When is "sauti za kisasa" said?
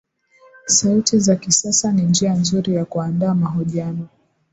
0.65-1.91